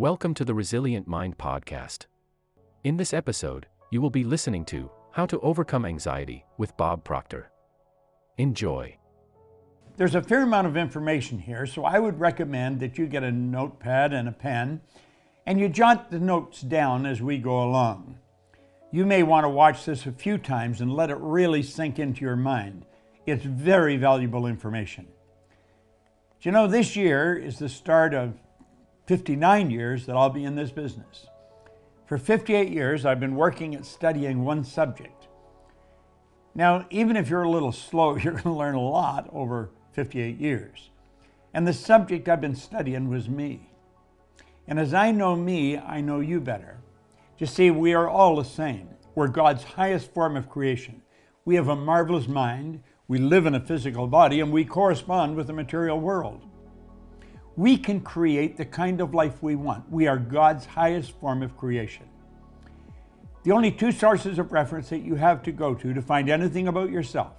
Welcome 0.00 0.32
to 0.34 0.44
the 0.44 0.54
Resilient 0.54 1.08
Mind 1.08 1.38
Podcast. 1.38 2.06
In 2.84 2.98
this 2.98 3.12
episode, 3.12 3.66
you 3.90 4.00
will 4.00 4.10
be 4.10 4.22
listening 4.22 4.64
to 4.66 4.92
How 5.10 5.26
to 5.26 5.40
Overcome 5.40 5.84
Anxiety 5.84 6.44
with 6.56 6.76
Bob 6.76 7.02
Proctor. 7.02 7.50
Enjoy. 8.36 8.96
There's 9.96 10.14
a 10.14 10.22
fair 10.22 10.44
amount 10.44 10.68
of 10.68 10.76
information 10.76 11.40
here, 11.40 11.66
so 11.66 11.84
I 11.84 11.98
would 11.98 12.20
recommend 12.20 12.78
that 12.78 12.96
you 12.96 13.08
get 13.08 13.24
a 13.24 13.32
notepad 13.32 14.12
and 14.12 14.28
a 14.28 14.32
pen 14.32 14.82
and 15.46 15.58
you 15.58 15.68
jot 15.68 16.12
the 16.12 16.20
notes 16.20 16.60
down 16.60 17.04
as 17.04 17.20
we 17.20 17.38
go 17.38 17.60
along. 17.60 18.20
You 18.92 19.04
may 19.04 19.24
want 19.24 19.46
to 19.46 19.48
watch 19.48 19.84
this 19.84 20.06
a 20.06 20.12
few 20.12 20.38
times 20.38 20.80
and 20.80 20.94
let 20.94 21.10
it 21.10 21.18
really 21.18 21.64
sink 21.64 21.98
into 21.98 22.20
your 22.20 22.36
mind. 22.36 22.86
It's 23.26 23.44
very 23.44 23.96
valuable 23.96 24.46
information. 24.46 25.06
Do 26.40 26.48
you 26.48 26.52
know 26.52 26.68
this 26.68 26.94
year 26.94 27.36
is 27.36 27.58
the 27.58 27.68
start 27.68 28.14
of 28.14 28.34
59 29.08 29.70
years 29.70 30.04
that 30.04 30.16
I'll 30.16 30.28
be 30.28 30.44
in 30.44 30.54
this 30.54 30.70
business. 30.70 31.28
For 32.04 32.18
58 32.18 32.68
years, 32.68 33.06
I've 33.06 33.18
been 33.18 33.36
working 33.36 33.74
at 33.74 33.86
studying 33.86 34.44
one 34.44 34.64
subject. 34.64 35.28
Now, 36.54 36.84
even 36.90 37.16
if 37.16 37.30
you're 37.30 37.42
a 37.42 37.50
little 37.50 37.72
slow, 37.72 38.16
you're 38.18 38.34
going 38.34 38.42
to 38.44 38.52
learn 38.52 38.74
a 38.74 38.86
lot 38.86 39.30
over 39.32 39.70
58 39.92 40.38
years. 40.38 40.90
And 41.54 41.66
the 41.66 41.72
subject 41.72 42.28
I've 42.28 42.42
been 42.42 42.54
studying 42.54 43.08
was 43.08 43.30
me. 43.30 43.70
And 44.66 44.78
as 44.78 44.92
I 44.92 45.10
know 45.10 45.34
me, 45.34 45.78
I 45.78 46.02
know 46.02 46.20
you 46.20 46.38
better. 46.38 46.76
You 47.38 47.46
see, 47.46 47.70
we 47.70 47.94
are 47.94 48.10
all 48.10 48.36
the 48.36 48.44
same. 48.44 48.90
We're 49.14 49.28
God's 49.28 49.64
highest 49.64 50.12
form 50.12 50.36
of 50.36 50.50
creation. 50.50 51.00
We 51.46 51.54
have 51.54 51.68
a 51.68 51.76
marvelous 51.76 52.28
mind, 52.28 52.82
we 53.06 53.16
live 53.16 53.46
in 53.46 53.54
a 53.54 53.60
physical 53.60 54.06
body, 54.06 54.40
and 54.40 54.52
we 54.52 54.66
correspond 54.66 55.34
with 55.34 55.46
the 55.46 55.54
material 55.54 55.98
world. 55.98 56.42
We 57.58 57.76
can 57.76 58.02
create 58.02 58.56
the 58.56 58.64
kind 58.64 59.00
of 59.00 59.14
life 59.14 59.42
we 59.42 59.56
want. 59.56 59.90
We 59.90 60.06
are 60.06 60.16
God's 60.16 60.64
highest 60.64 61.10
form 61.18 61.42
of 61.42 61.56
creation. 61.56 62.06
The 63.42 63.50
only 63.50 63.72
two 63.72 63.90
sources 63.90 64.38
of 64.38 64.52
reference 64.52 64.90
that 64.90 65.00
you 65.00 65.16
have 65.16 65.42
to 65.42 65.50
go 65.50 65.74
to 65.74 65.92
to 65.92 66.00
find 66.00 66.30
anything 66.30 66.68
about 66.68 66.92
yourself, 66.92 67.32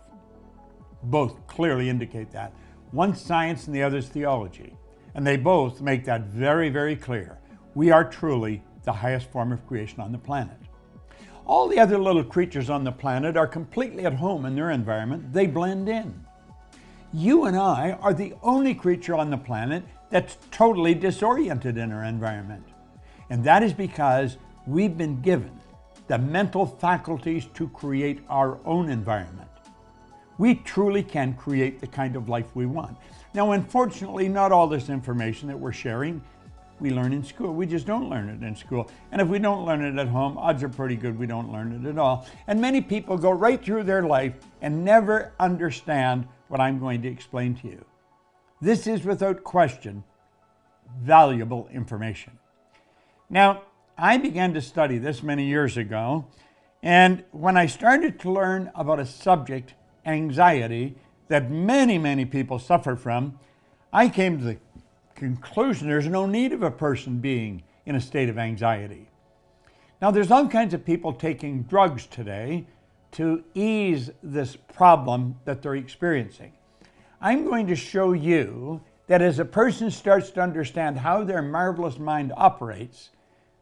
both 1.04 1.48
clearly 1.48 1.88
indicate 1.88 2.32
that. 2.32 2.52
One's 2.92 3.22
science 3.22 3.66
and 3.68 3.74
the 3.74 3.82
other's 3.82 4.10
theology. 4.10 4.76
And 5.16 5.26
they 5.26 5.38
both 5.38 5.80
make 5.80 6.04
that 6.04 6.24
very, 6.24 6.68
very 6.68 6.98
clear. 6.98 7.40
We 7.74 7.90
are 7.90 8.04
truly 8.04 8.62
the 8.84 8.92
highest 8.92 9.32
form 9.32 9.54
of 9.54 9.66
creation 9.66 10.02
on 10.02 10.12
the 10.12 10.18
planet. 10.18 10.58
All 11.46 11.70
the 11.70 11.80
other 11.80 11.98
little 11.98 12.26
creatures 12.26 12.70
on 12.70 12.84
the 12.84 12.92
planet 12.92 13.38
are 13.38 13.48
completely 13.48 14.06
at 14.06 14.16
home 14.16 14.46
in 14.46 14.54
their 14.54 14.72
environment, 14.72 15.32
they 15.32 15.48
blend 15.48 15.88
in. 15.88 16.26
You 17.14 17.46
and 17.46 17.56
I 17.56 17.94
are 18.02 18.14
the 18.14 18.34
only 18.44 18.76
creature 18.76 19.16
on 19.16 19.30
the 19.30 19.38
planet 19.38 19.86
that's 20.10 20.38
totally 20.52 20.94
disoriented 20.94 21.78
in 21.78 21.92
our 21.92 22.04
environment. 22.04 22.66
And 23.30 23.44
that 23.44 23.64
is 23.64 23.74
because 23.74 24.38
we've 24.66 24.98
been 24.98 25.22
given 25.22 25.52
the 26.08 26.18
mental 26.18 26.66
faculties 26.66 27.46
to 27.54 27.70
create 27.70 28.20
our 28.30 28.58
own 28.66 28.90
environment. 28.90 29.50
We 30.38 30.56
truly 30.56 31.04
can 31.04 31.34
create 31.36 31.80
the 31.80 31.88
kind 31.88 32.16
of 32.16 32.30
life 32.30 32.56
we 32.56 32.66
want. 32.66 32.98
Now, 33.34 33.52
unfortunately, 33.52 34.28
not 34.28 34.52
all 34.52 34.68
this 34.68 34.90
information 34.90 35.48
that 35.50 35.60
we're 35.60 35.74
sharing 35.74 36.24
we 36.80 36.92
learn 36.92 37.14
in 37.14 37.24
school. 37.24 37.54
We 37.54 37.66
just 37.66 37.86
don't 37.86 38.10
learn 38.10 38.30
it 38.30 38.46
in 38.46 38.56
school. 38.56 38.90
And 39.12 39.22
if 39.22 39.28
we 39.28 39.40
don't 39.40 39.66
learn 39.66 39.84
it 39.84 40.00
at 40.00 40.08
home, 40.08 40.38
odds 40.38 40.64
are 40.64 40.70
pretty 40.70 40.96
good 40.96 41.18
we 41.18 41.28
don't 41.28 41.52
learn 41.52 41.74
it 41.74 41.88
at 41.88 41.98
all. 41.98 42.26
And 42.48 42.60
many 42.60 42.82
people 42.82 43.18
go 43.18 43.32
right 43.32 43.64
through 43.64 43.84
their 43.84 44.04
life 44.04 44.34
and 44.62 44.84
never 44.84 45.34
understand 45.40 46.28
what 46.48 46.60
I'm 46.62 46.80
going 46.80 47.02
to 47.02 47.08
explain 47.08 47.56
to 47.56 47.68
you. 47.68 47.86
This 48.62 48.88
is 48.88 49.06
without 49.06 49.44
question 49.44 50.04
valuable 51.02 51.70
information. 51.72 52.38
Now, 53.30 53.64
I 53.98 54.18
began 54.18 54.54
to 54.54 54.62
study 54.62 54.98
this 54.98 55.24
many 55.24 55.46
years 55.46 55.78
ago, 55.78 56.26
and 56.84 57.24
when 57.32 57.56
I 57.56 57.68
started 57.68 58.20
to 58.22 58.32
learn 58.32 58.72
about 58.76 59.00
a 59.00 59.06
subject, 59.06 59.76
anxiety, 60.06 60.98
that 61.28 61.52
many, 61.52 61.98
many 61.98 62.26
people 62.26 62.60
suffer 62.60 62.96
from, 62.96 63.40
I 63.94 64.10
came 64.10 64.40
to 64.40 64.44
the 64.44 64.58
conclusion 65.16 65.88
there's 65.88 66.08
no 66.08 66.26
need 66.26 66.54
of 66.54 66.64
a 66.64 66.72
person 66.72 67.20
being 67.20 67.64
in 67.86 67.96
a 67.96 68.02
state 68.02 68.30
of 68.30 68.38
anxiety. 68.38 69.10
Now, 70.02 70.12
there's 70.12 70.32
all 70.32 70.48
kinds 70.48 70.74
of 70.74 70.86
people 70.86 71.14
taking 71.14 71.64
drugs 71.64 72.06
today 72.08 72.66
to 73.12 73.44
ease 73.54 74.12
this 74.24 74.56
problem 74.56 75.36
that 75.46 75.62
they're 75.62 75.76
experiencing. 75.76 76.54
I'm 77.22 77.46
going 77.46 77.68
to 77.68 77.76
show 77.76 78.14
you 78.14 78.82
that 79.08 79.22
as 79.22 79.40
a 79.40 79.46
person 79.46 79.92
starts 79.92 80.30
to 80.32 80.42
understand 80.42 81.00
how 81.00 81.24
their 81.24 81.42
marvelous 81.42 82.00
mind 82.00 82.32
operates, 82.38 83.10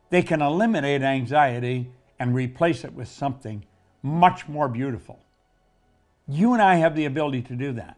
they 0.09 0.21
can 0.21 0.41
eliminate 0.41 1.01
anxiety 1.01 1.89
and 2.19 2.35
replace 2.35 2.83
it 2.83 2.93
with 2.93 3.07
something 3.07 3.65
much 4.03 4.47
more 4.47 4.67
beautiful. 4.67 5.19
You 6.27 6.53
and 6.53 6.61
I 6.61 6.75
have 6.75 6.95
the 6.95 7.05
ability 7.05 7.41
to 7.43 7.55
do 7.55 7.71
that. 7.73 7.97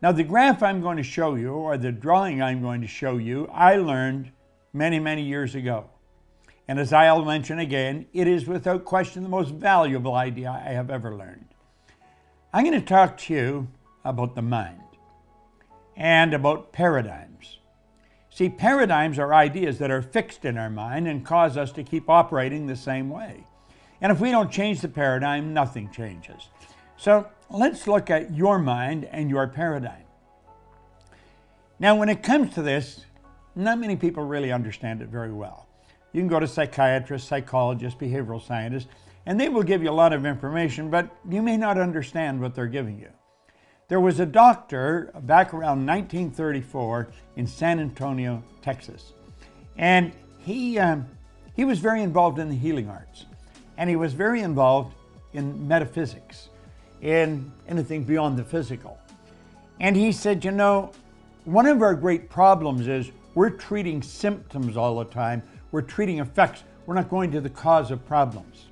Now, 0.00 0.12
the 0.12 0.22
graph 0.22 0.62
I'm 0.62 0.80
going 0.80 0.98
to 0.98 1.02
show 1.02 1.34
you, 1.34 1.54
or 1.54 1.76
the 1.76 1.90
drawing 1.90 2.40
I'm 2.40 2.62
going 2.62 2.82
to 2.82 2.86
show 2.86 3.16
you, 3.16 3.48
I 3.52 3.76
learned 3.76 4.30
many, 4.72 5.00
many 5.00 5.22
years 5.22 5.56
ago. 5.56 5.90
And 6.68 6.78
as 6.78 6.92
I'll 6.92 7.24
mention 7.24 7.58
again, 7.58 8.06
it 8.12 8.28
is 8.28 8.46
without 8.46 8.84
question 8.84 9.22
the 9.24 9.28
most 9.28 9.50
valuable 9.50 10.14
idea 10.14 10.50
I 10.50 10.70
have 10.70 10.90
ever 10.90 11.16
learned. 11.16 11.46
I'm 12.52 12.64
going 12.64 12.78
to 12.78 12.86
talk 12.86 13.16
to 13.18 13.34
you 13.34 13.68
about 14.08 14.34
the 14.34 14.42
mind 14.42 14.80
and 15.96 16.32
about 16.32 16.72
paradigms. 16.72 17.58
See, 18.30 18.48
paradigms 18.48 19.18
are 19.18 19.34
ideas 19.34 19.78
that 19.78 19.90
are 19.90 20.02
fixed 20.02 20.44
in 20.44 20.56
our 20.56 20.70
mind 20.70 21.08
and 21.08 21.24
cause 21.24 21.56
us 21.56 21.72
to 21.72 21.82
keep 21.82 22.08
operating 22.08 22.66
the 22.66 22.76
same 22.76 23.10
way. 23.10 23.44
And 24.00 24.12
if 24.12 24.20
we 24.20 24.30
don't 24.30 24.50
change 24.50 24.80
the 24.80 24.88
paradigm, 24.88 25.52
nothing 25.52 25.90
changes. 25.90 26.48
So 26.96 27.26
let's 27.50 27.86
look 27.88 28.10
at 28.10 28.32
your 28.32 28.58
mind 28.58 29.08
and 29.10 29.28
your 29.28 29.48
paradigm. 29.48 30.04
Now, 31.80 31.96
when 31.96 32.08
it 32.08 32.22
comes 32.22 32.54
to 32.54 32.62
this, 32.62 33.04
not 33.54 33.78
many 33.78 33.96
people 33.96 34.24
really 34.24 34.52
understand 34.52 35.02
it 35.02 35.08
very 35.08 35.32
well. 35.32 35.66
You 36.12 36.20
can 36.20 36.28
go 36.28 36.40
to 36.40 36.46
psychiatrists, 36.46 37.28
psychologists, 37.28 37.98
behavioral 38.00 38.44
scientists, 38.44 38.88
and 39.26 39.38
they 39.38 39.48
will 39.48 39.62
give 39.62 39.82
you 39.82 39.90
a 39.90 39.92
lot 39.92 40.12
of 40.12 40.24
information, 40.24 40.90
but 40.90 41.14
you 41.28 41.42
may 41.42 41.56
not 41.56 41.76
understand 41.76 42.40
what 42.40 42.54
they're 42.54 42.66
giving 42.66 42.98
you. 42.98 43.10
There 43.88 44.00
was 44.00 44.20
a 44.20 44.26
doctor 44.26 45.10
back 45.22 45.54
around 45.54 45.86
1934 45.86 47.08
in 47.36 47.46
San 47.46 47.80
Antonio, 47.80 48.42
Texas, 48.60 49.14
and 49.78 50.12
he, 50.40 50.78
um, 50.78 51.06
he 51.56 51.64
was 51.64 51.78
very 51.78 52.02
involved 52.02 52.38
in 52.38 52.50
the 52.50 52.54
healing 52.54 52.90
arts, 52.90 53.24
and 53.78 53.88
he 53.88 53.96
was 53.96 54.12
very 54.12 54.42
involved 54.42 54.94
in 55.32 55.66
metaphysics 55.66 56.50
in 57.00 57.50
anything 57.66 58.04
beyond 58.04 58.36
the 58.36 58.44
physical. 58.44 58.98
And 59.80 59.96
he 59.96 60.12
said, 60.12 60.44
you 60.44 60.50
know, 60.50 60.92
one 61.46 61.64
of 61.64 61.80
our 61.80 61.94
great 61.94 62.28
problems 62.28 62.88
is 62.88 63.10
we're 63.34 63.48
treating 63.48 64.02
symptoms 64.02 64.76
all 64.76 64.98
the 64.98 65.06
time, 65.06 65.42
we're 65.72 65.80
treating 65.80 66.18
effects, 66.18 66.62
we're 66.84 66.94
not 66.94 67.08
going 67.08 67.32
to 67.32 67.40
the 67.40 67.48
cause 67.48 67.90
of 67.90 68.04
problems. 68.04 68.66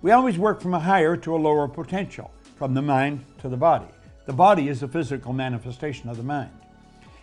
We 0.00 0.10
always 0.10 0.38
work 0.38 0.62
from 0.62 0.72
a 0.72 0.80
higher 0.80 1.18
to 1.18 1.36
a 1.36 1.36
lower 1.36 1.68
potential, 1.68 2.30
from 2.56 2.72
the 2.72 2.80
mind 2.80 3.26
to 3.42 3.50
the 3.50 3.58
body. 3.58 3.88
The 4.26 4.32
body 4.32 4.68
is 4.68 4.82
a 4.82 4.88
physical 4.88 5.32
manifestation 5.32 6.08
of 6.08 6.16
the 6.16 6.22
mind. 6.22 6.52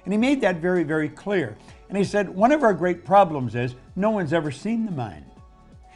And 0.04 0.14
he 0.14 0.18
made 0.18 0.42
that 0.42 0.58
very, 0.58 0.84
very 0.84 1.10
clear. 1.10 1.58
And 1.88 1.98
he 1.98 2.04
said, 2.04 2.30
one 2.30 2.52
of 2.52 2.64
our 2.64 2.74
great 2.74 3.06
problems 3.06 3.56
is 3.56 3.76
no 3.96 4.10
one's 4.10 4.34
ever 4.34 4.52
seen 4.52 4.86
the 4.86 4.92
mind. 4.92 5.26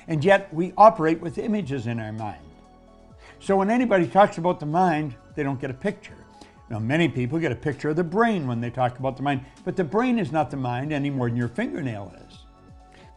And 0.08 0.24
yet 0.24 0.54
we 0.54 0.74
operate 0.78 1.22
with 1.22 1.38
images 1.38 1.88
in 1.88 2.00
our 2.00 2.12
mind. 2.12 2.42
So 3.40 3.58
when 3.58 3.70
anybody 3.70 4.08
talks 4.08 4.38
about 4.38 4.60
the 4.60 4.66
mind, 4.66 5.16
they 5.36 5.44
don't 5.44 5.60
get 5.60 5.70
a 5.70 5.74
picture. 5.74 6.16
Now, 6.70 6.80
many 6.80 7.10
people 7.10 7.40
get 7.40 7.52
a 7.52 7.56
picture 7.56 7.90
of 7.90 7.98
the 7.98 8.04
brain 8.04 8.48
when 8.48 8.62
they 8.62 8.70
talk 8.70 8.98
about 8.98 9.18
the 9.18 9.24
mind, 9.24 9.46
but 9.66 9.76
the 9.76 9.84
brain 9.84 10.18
is 10.18 10.32
not 10.32 10.50
the 10.50 10.58
mind 10.58 10.94
any 10.94 11.10
more 11.10 11.30
than 11.30 11.38
your 11.38 11.50
fingernail 11.50 12.14
is. 12.30 12.40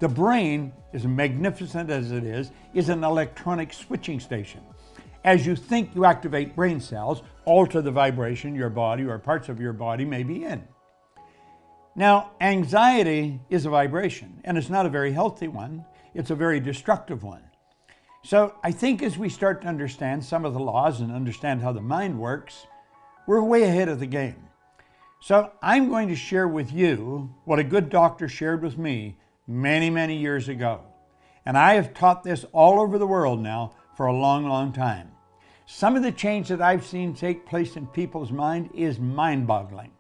The 0.01 0.09
brain, 0.09 0.73
as 0.93 1.07
magnificent 1.07 1.91
as 1.91 2.11
it 2.11 2.25
is, 2.25 2.51
is 2.75 2.89
an 2.89 3.03
electronic 3.03 3.73
switching 3.73 4.21
station. 4.21 4.61
As 5.27 5.45
you 5.45 5.57
think, 5.57 5.93
you 5.97 6.05
activate 6.05 6.55
brain 6.55 6.79
cells, 6.79 7.21
alter 7.47 7.83
the 7.83 7.91
vibration 7.91 8.55
your 8.55 8.71
body 8.71 9.03
or 9.03 9.19
parts 9.19 9.49
of 9.49 9.61
your 9.61 9.73
body 9.73 10.05
may 10.05 10.23
be 10.23 10.45
in. 10.45 10.63
Now, 11.97 12.31
anxiety 12.41 13.41
is 13.51 13.67
a 13.67 13.71
vibration, 13.71 14.41
and 14.45 14.57
it's 14.57 14.71
not 14.71 14.87
a 14.87 14.89
very 14.89 15.11
healthy 15.11 15.49
one, 15.49 15.85
it's 16.15 16.31
a 16.31 16.37
very 16.37 16.61
destructive 16.61 17.25
one. 17.25 17.43
So 18.23 18.55
I 18.63 18.71
think 18.71 19.03
as 19.03 19.19
we 19.19 19.29
start 19.29 19.63
to 19.63 19.69
understand 19.69 20.25
some 20.25 20.45
of 20.45 20.55
the 20.55 20.61
laws 20.61 21.01
and 21.01 21.11
understand 21.11 21.61
how 21.61 21.73
the 21.73 21.81
mind 21.81 22.21
works, 22.21 22.65
we're 23.27 23.43
way 23.43 23.65
ahead 23.65 23.89
of 23.89 23.99
the 23.99 24.07
game. 24.07 24.47
So 25.21 25.51
I'm 25.61 25.89
going 25.89 26.07
to 26.09 26.15
share 26.15 26.47
with 26.47 26.73
you 26.73 27.35
what 27.45 27.59
a 27.59 27.65
good 27.65 27.89
doctor 27.89 28.29
shared 28.29 28.63
with 28.63 28.79
me 28.79 29.19
many, 29.49 29.91
many 29.91 30.19
years 30.19 30.49
ago. 30.49 30.83
And 31.45 31.59
I 31.59 31.75
have 31.75 31.95
taught 31.95 32.23
this 32.23 32.45
all 32.53 32.79
over 32.79 32.97
the 32.97 33.09
world 33.09 33.41
now 33.41 33.75
for 33.97 34.07
a 34.07 34.17
long, 34.17 34.47
long 34.47 34.73
time. 34.73 35.16
Some 35.67 35.97
of 35.97 36.05
the 36.05 36.13
change 36.13 36.49
that 36.49 36.63
I've 36.63 36.87
seen 36.87 37.13
take 37.13 37.45
place 37.45 37.77
in 37.77 37.89
people's 37.89 38.31
mind 38.31 38.71
is 38.73 39.01
mind 39.01 39.49
boggling. 39.49 39.91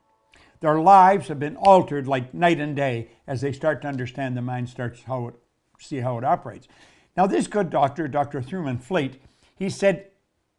Their 0.60 0.80
lives 0.80 1.26
have 1.26 1.40
been 1.40 1.56
altered 1.56 2.06
like 2.06 2.32
night 2.32 2.60
and 2.60 2.74
day 2.76 3.10
as 3.26 3.40
they 3.40 3.52
start 3.52 3.82
to 3.82 3.88
understand 3.88 4.36
the 4.36 4.42
mind 4.42 4.68
starts 4.68 5.02
how 5.02 5.28
it 5.28 5.34
see 5.78 5.98
how 5.98 6.16
it 6.18 6.24
operates. 6.24 6.68
Now, 7.16 7.26
this 7.26 7.48
good 7.48 7.68
doctor, 7.68 8.08
Dr. 8.08 8.40
Thurman 8.40 8.78
Fleet, 8.78 9.20
he 9.56 9.68
said, 9.68 10.06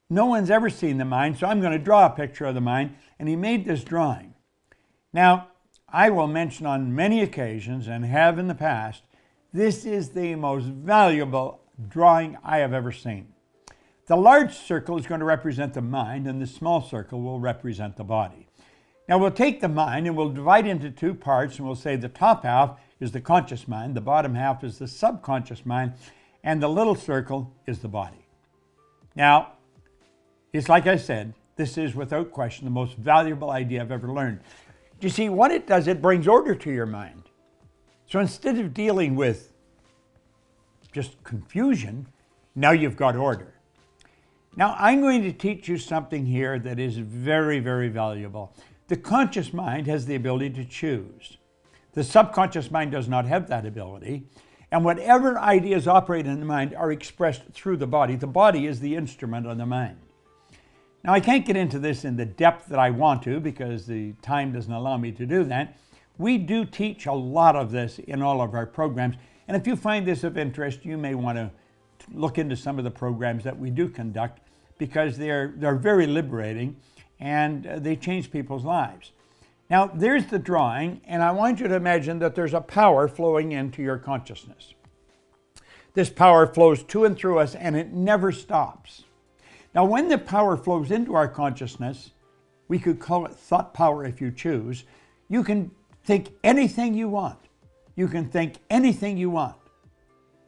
No 0.10 0.26
one's 0.26 0.52
ever 0.52 0.70
seen 0.70 0.98
the 0.98 1.06
mind, 1.06 1.38
so 1.38 1.48
I'm 1.48 1.62
going 1.62 1.72
to 1.72 1.80
draw 1.80 2.06
a 2.06 2.12
picture 2.12 2.46
of 2.46 2.54
the 2.54 2.62
mind. 2.62 2.96
And 3.18 3.28
he 3.28 3.36
made 3.36 3.66
this 3.66 3.84
drawing. 3.84 4.36
Now, 5.14 5.48
I 5.90 6.10
will 6.10 6.28
mention 6.28 6.66
on 6.66 6.94
many 6.94 7.22
occasions 7.22 7.88
and 7.88 8.06
have 8.06 8.38
in 8.38 8.48
the 8.48 8.56
past, 8.56 9.04
this 9.54 9.86
is 9.86 10.10
the 10.10 10.36
most 10.36 10.66
valuable 10.66 11.62
drawing 11.88 12.38
I 12.44 12.58
have 12.58 12.74
ever 12.74 12.92
seen. 12.92 13.34
The 14.08 14.16
large 14.16 14.54
circle 14.54 14.98
is 14.98 15.06
going 15.06 15.20
to 15.20 15.26
represent 15.26 15.74
the 15.74 15.82
mind, 15.82 16.28
and 16.28 16.42
the 16.42 16.48
small 16.48 16.82
circle 16.82 17.22
will 17.22 17.42
represent 17.42 17.98
the 17.98 18.06
body. 18.06 18.48
Now, 19.10 19.18
we'll 19.18 19.32
take 19.32 19.60
the 19.60 19.68
mind 19.68 20.08
and 20.08 20.16
we'll 20.16 20.30
divide 20.30 20.66
into 20.66 20.90
two 20.90 21.14
parts, 21.14 21.58
and 21.58 21.68
we'll 21.68 21.76
say 21.76 21.98
the 21.98 22.10
top 22.10 22.44
half 22.44 22.80
is 23.02 23.12
the 23.12 23.22
conscious 23.22 23.68
mind, 23.68 23.96
the 23.96 24.02
bottom 24.02 24.34
half 24.36 24.64
is 24.64 24.80
the 24.80 24.88
subconscious 24.88 25.66
mind, 25.66 25.94
and 26.44 26.64
the 26.64 26.70
little 26.70 26.96
circle 26.96 27.54
is 27.66 27.80
the 27.80 27.88
body. 27.90 28.26
Now, 29.16 29.54
it's 30.54 30.70
like 30.70 30.88
I 30.88 30.96
said, 30.96 31.34
this 31.58 31.78
is 31.78 31.94
without 31.94 32.32
question 32.32 32.64
the 32.64 32.72
most 32.72 32.96
valuable 32.96 33.52
idea 33.52 33.82
I've 33.82 33.92
ever 33.92 34.12
learned. 34.12 34.40
Do 35.00 35.08
you 35.08 35.12
see, 35.12 35.28
what 35.28 35.52
it 35.52 35.68
does, 35.68 35.88
it 35.88 36.02
brings 36.02 36.28
order 36.28 36.56
to 36.56 36.72
your 36.72 36.86
mind. 36.86 37.24
So 38.06 38.20
instead 38.20 38.58
of 38.58 38.74
dealing 38.74 39.16
with 39.16 39.52
just 40.94 41.22
confusion, 41.24 42.08
now 42.56 42.72
you've 42.72 42.96
got 42.96 43.18
order. 43.18 43.54
Now, 44.58 44.76
I'm 44.80 45.02
going 45.02 45.22
to 45.22 45.32
teach 45.32 45.68
you 45.68 45.78
something 45.78 46.26
here 46.26 46.58
that 46.58 46.80
is 46.80 46.98
very, 46.98 47.60
very 47.60 47.90
valuable. 47.90 48.56
The 48.88 48.98
conscious 48.98 49.54
mind 49.54 49.86
has 49.86 50.08
the 50.08 50.16
ability 50.16 50.50
to 50.56 50.66
choose. 50.66 51.38
The 51.94 52.04
subconscious 52.04 52.72
mind 52.72 52.92
does 52.92 53.08
not 53.08 53.28
have 53.28 53.48
that 53.50 53.68
ability. 53.68 54.24
And 54.72 54.84
whatever 54.84 55.38
ideas 55.38 55.88
operate 55.88 56.26
in 56.26 56.40
the 56.40 56.46
mind 56.46 56.74
are 56.74 56.92
expressed 56.92 57.44
through 57.54 57.78
the 57.78 57.86
body. 57.86 58.16
The 58.16 58.26
body 58.26 58.66
is 58.66 58.80
the 58.80 58.96
instrument 58.96 59.46
of 59.46 59.60
the 59.60 59.68
mind. 59.68 59.98
Now, 61.04 61.14
I 61.14 61.20
can't 61.20 61.46
get 61.46 61.56
into 61.56 61.78
this 61.78 62.04
in 62.04 62.18
the 62.18 62.26
depth 62.26 62.66
that 62.70 62.80
I 62.80 62.90
want 62.90 63.22
to 63.24 63.40
because 63.40 63.86
the 63.86 64.14
time 64.24 64.54
doesn't 64.54 64.74
allow 64.74 64.98
me 64.98 65.12
to 65.12 65.26
do 65.28 65.44
that. 65.44 65.78
We 66.18 66.40
do 66.40 66.66
teach 66.66 67.06
a 67.06 67.14
lot 67.14 67.56
of 67.56 67.72
this 67.72 68.00
in 68.00 68.24
all 68.24 68.42
of 68.42 68.56
our 68.56 68.66
programs. 68.66 69.18
And 69.48 69.56
if 69.56 69.68
you 69.68 69.76
find 69.76 70.04
this 70.04 70.24
of 70.24 70.36
interest, 70.36 70.84
you 70.84 70.98
may 70.98 71.14
want 71.14 71.38
to 71.38 71.52
look 72.12 72.40
into 72.40 72.56
some 72.56 72.80
of 72.80 72.84
the 72.84 72.92
programs 72.92 73.44
that 73.44 73.58
we 73.58 73.70
do 73.70 73.88
conduct 73.88 74.42
because 74.78 75.18
they're, 75.18 75.54
they're 75.56 75.76
very 75.76 76.08
liberating 76.08 76.76
and 77.20 77.66
uh, 77.66 77.80
they 77.80 77.96
change 77.96 78.32
people's 78.32 78.64
lives. 78.64 79.12
Now, 79.70 79.88
there's 79.88 80.28
the 80.28 80.40
drawing, 80.40 81.02
and 81.06 81.22
I 81.22 81.32
want 81.32 81.60
you 81.60 81.68
to 81.68 81.76
imagine 81.76 82.20
that 82.20 82.36
there's 82.36 82.54
a 82.54 82.62
power 82.62 83.08
flowing 83.08 83.52
into 83.52 83.82
your 83.82 83.98
consciousness. 83.98 84.74
This 85.94 86.10
power 86.10 86.48
flows 86.48 86.84
to 86.84 87.06
and 87.06 87.18
through 87.18 87.40
us, 87.40 87.56
and 87.56 87.76
it 87.76 87.92
never 87.92 88.32
stops. 88.32 89.04
Now, 89.76 89.84
when 89.84 90.08
the 90.08 90.18
power 90.18 90.56
flows 90.56 90.92
into 90.92 91.16
our 91.16 91.28
consciousness, 91.28 92.12
we 92.68 92.80
could 92.80 93.00
call 93.00 93.26
it 93.26 93.34
thought 93.34 93.74
power 93.74 94.06
if 94.06 94.22
you 94.22 94.32
choose, 94.32 94.86
you 95.28 95.44
can 95.44 95.72
think 96.04 96.30
anything 96.44 96.94
you 96.94 97.10
want. 97.10 97.40
You 97.96 98.08
can 98.08 98.26
think 98.30 98.56
anything 98.70 99.18
you 99.18 99.30
want. 99.30 99.56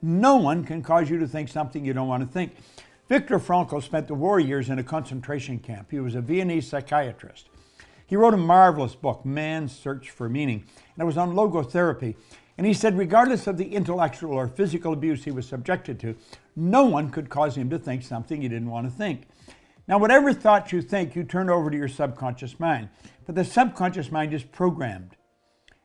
No 0.01 0.37
one 0.37 0.63
can 0.63 0.81
cause 0.81 1.09
you 1.09 1.19
to 1.19 1.27
think 1.27 1.49
something 1.49 1.83
you 1.83 1.93
don't 1.93 2.07
want 2.07 2.25
to 2.25 2.31
think. 2.31 2.55
Viktor 3.09 3.39
Frankl 3.39 3.81
spent 3.81 4.07
the 4.07 4.13
war 4.13 4.39
years 4.39 4.69
in 4.69 4.77
a 4.77 4.83
concentration 4.83 5.57
camp. 5.57 5.89
He 5.89 5.99
was 5.99 6.13
a 6.13 6.21
Viennese 6.21 6.67
psychiatrist. 6.67 7.49
He 8.05 8.15
wrote 8.15 8.35
a 8.35 8.37
marvelous 8.37 8.93
book, 8.93 9.25
Man's 9.25 9.75
Search 9.75 10.11
for 10.11 10.29
Meaning, 10.29 10.63
and 10.93 11.01
it 11.01 11.05
was 11.05 11.17
on 11.17 11.33
logotherapy. 11.33 12.15
And 12.59 12.67
he 12.67 12.73
said, 12.73 12.95
regardless 12.95 13.47
of 13.47 13.57
the 13.57 13.73
intellectual 13.73 14.33
or 14.33 14.47
physical 14.47 14.93
abuse 14.93 15.23
he 15.23 15.31
was 15.31 15.47
subjected 15.47 15.99
to, 16.01 16.15
no 16.55 16.85
one 16.85 17.09
could 17.09 17.29
cause 17.29 17.57
him 17.57 17.67
to 17.71 17.79
think 17.79 18.03
something 18.03 18.41
he 18.41 18.47
didn't 18.47 18.69
want 18.69 18.85
to 18.85 18.95
think. 18.95 19.23
Now, 19.87 19.97
whatever 19.97 20.31
thoughts 20.31 20.71
you 20.71 20.83
think, 20.83 21.15
you 21.15 21.23
turn 21.23 21.49
over 21.49 21.71
to 21.71 21.77
your 21.77 21.87
subconscious 21.87 22.59
mind. 22.59 22.89
But 23.25 23.33
the 23.33 23.43
subconscious 23.43 24.11
mind 24.11 24.35
is 24.35 24.43
programmed. 24.43 25.15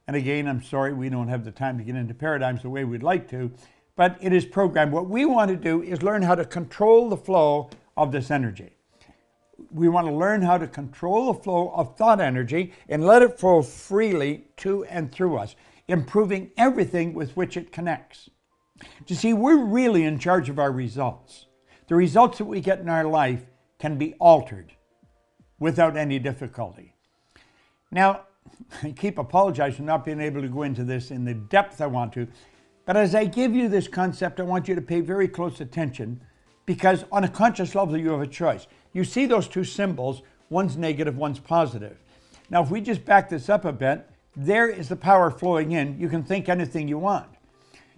And 0.07 0.15
again, 0.15 0.47
I'm 0.47 0.63
sorry 0.63 0.93
we 0.93 1.09
don't 1.09 1.29
have 1.29 1.47
the 1.47 1.53
time 1.53 1.79
to 1.79 1.85
get 1.85 1.97
into 1.97 2.13
paradigms 2.13 2.61
the 2.61 2.69
way 2.69 2.85
we'd 2.85 3.03
like 3.03 3.31
to, 3.31 3.51
but 3.97 4.17
it 4.21 4.33
is 4.33 4.45
programmed. 4.45 4.93
What 4.93 5.09
we 5.09 5.25
want 5.25 5.51
to 5.51 5.57
do 5.57 5.83
is 5.83 6.03
learn 6.03 6.23
how 6.23 6.35
to 6.35 6.45
control 6.45 7.09
the 7.09 7.17
flow 7.17 7.71
of 7.97 8.13
this 8.13 8.31
energy 8.31 8.75
we 9.75 9.89
want 9.89 10.07
to 10.07 10.13
learn 10.13 10.43
how 10.43 10.59
to 10.59 10.67
control 10.67 11.33
the 11.33 11.41
flow 11.41 11.73
of 11.75 11.97
thought 11.97 12.21
energy 12.21 12.73
and 12.89 13.05
let 13.05 13.23
it 13.23 13.39
flow 13.39 13.63
freely 13.63 14.45
to 14.59 14.85
and 14.85 15.13
through 15.13 15.37
us, 15.37 15.57
improving 15.89 16.51
everything 16.57 17.15
with 17.15 17.37
which 17.37 17.57
it 17.57 17.73
connects. 17.73 18.31
You 19.07 19.17
see, 19.17 19.33
we're 19.33 19.65
really 19.65 20.05
in 20.05 20.19
charge 20.19 20.49
of 20.49 20.59
our 20.59 20.73
results. 20.73 21.47
The 21.89 21.95
results 21.95 22.39
that 22.39 22.45
we 22.45 22.61
get 22.61 22.81
in 22.81 22.89
our 22.89 23.05
life 23.05 23.45
can 23.79 23.99
be 23.99 24.15
altered 24.15 24.73
without 25.59 25.97
any 25.97 26.19
difficulty. 26.19 26.95
Now, 27.91 28.23
I 28.83 28.93
keep 28.93 29.19
apologizing 29.19 29.79
for 29.79 29.83
not 29.83 30.05
being 30.05 30.21
able 30.21 30.43
to 30.43 30.49
go 30.49 30.63
into 30.63 30.85
this 30.85 31.11
in 31.11 31.25
the 31.25 31.35
depth 31.35 31.81
I 31.81 31.87
want 31.87 32.13
to, 32.15 32.27
but 32.87 32.97
as 32.97 33.15
I 33.15 33.25
give 33.25 33.55
you 33.55 33.69
this 33.69 33.89
concept, 33.89 34.41
I 34.41 34.43
want 34.43 34.69
you 34.69 34.75
to 34.75 34.83
pay 34.83 35.01
very 35.01 35.29
close 35.29 35.61
attention 35.61 36.21
because 36.67 37.05
on 37.11 37.25
a 37.25 37.29
conscious 37.29 37.75
level, 37.75 37.97
you 37.97 38.11
have 38.11 38.21
a 38.21 38.27
choice. 38.27 38.67
You 38.93 39.05
see 39.05 39.27
those 39.27 39.49
two 39.49 39.65
symbols, 39.65 40.23
one's 40.51 40.77
negative, 40.77 41.17
one's 41.17 41.39
positive. 41.39 41.97
Now, 42.51 42.63
if 42.63 42.71
we 42.71 42.81
just 42.81 43.05
back 43.05 43.29
this 43.29 43.49
up 43.49 43.65
a 43.65 43.73
bit, 43.73 44.09
there 44.37 44.69
is 44.69 44.89
the 44.89 44.97
power 44.97 45.31
flowing 45.31 45.73
in. 45.73 45.99
You 45.99 46.09
can 46.09 46.23
think 46.23 46.49
anything 46.49 46.89
you 46.89 46.99
want. 46.99 47.29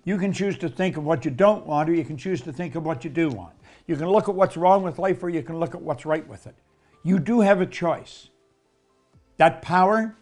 You 0.04 0.18
can 0.18 0.32
choose 0.32 0.56
to 0.58 0.68
think 0.68 0.96
of 0.96 1.04
what 1.04 1.24
you 1.24 1.30
don't 1.30 1.66
want, 1.66 1.90
or 1.90 1.94
you 1.94 2.04
can 2.04 2.16
choose 2.16 2.40
to 2.42 2.52
think 2.52 2.76
of 2.76 2.84
what 2.84 3.02
you 3.02 3.10
do 3.10 3.28
want. 3.28 3.54
You 3.86 3.96
can 3.96 4.08
look 4.08 4.28
at 4.28 4.34
what's 4.34 4.56
wrong 4.56 4.82
with 4.82 4.98
life, 4.98 5.22
or 5.22 5.28
you 5.28 5.42
can 5.42 5.58
look 5.58 5.74
at 5.74 5.82
what's 5.82 6.06
right 6.06 6.26
with 6.28 6.46
it. 6.46 6.54
You 7.02 7.18
do 7.18 7.40
have 7.40 7.60
a 7.60 7.66
choice. 7.66 8.30
That 9.36 9.62
power, 9.62 10.14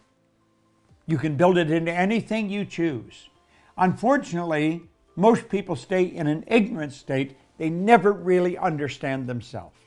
you 1.05 1.17
can 1.17 1.35
build 1.35 1.57
it 1.57 1.69
into 1.69 1.91
anything 1.91 2.49
you 2.49 2.65
choose. 2.65 3.29
Unfortunately, 3.77 4.83
most 5.15 5.49
people 5.49 5.75
stay 5.75 6.03
in 6.03 6.27
an 6.27 6.43
ignorant 6.47 6.93
state. 6.93 7.37
They 7.57 7.69
never 7.69 8.11
really 8.11 8.57
understand 8.57 9.27
themselves. 9.27 9.77